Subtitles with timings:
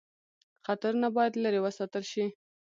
[0.65, 2.25] خطرونه باید لیري وساتل شي.